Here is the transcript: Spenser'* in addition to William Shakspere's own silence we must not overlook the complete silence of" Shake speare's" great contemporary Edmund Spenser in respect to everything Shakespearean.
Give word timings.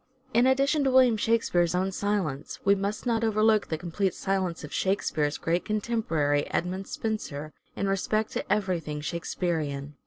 Spenser'* 0.29 0.33
in 0.39 0.47
addition 0.47 0.83
to 0.83 0.89
William 0.89 1.15
Shakspere's 1.15 1.75
own 1.75 1.91
silence 1.91 2.57
we 2.65 2.73
must 2.73 3.05
not 3.05 3.23
overlook 3.23 3.67
the 3.67 3.77
complete 3.77 4.15
silence 4.15 4.63
of" 4.63 4.73
Shake 4.73 5.03
speare's" 5.03 5.37
great 5.45 5.63
contemporary 5.63 6.49
Edmund 6.49 6.87
Spenser 6.87 7.53
in 7.75 7.87
respect 7.87 8.31
to 8.31 8.51
everything 8.51 9.01
Shakespearean. 9.01 9.93